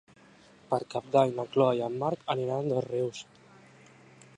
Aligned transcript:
Per 0.71 0.79
Cap 0.93 1.11
d'Any 1.17 1.35
na 1.41 1.47
Chloé 1.53 1.77
i 1.81 1.83
en 1.89 2.01
Marc 2.05 2.25
aniran 2.37 2.67
a 2.67 2.75
Dosrius. 2.77 3.23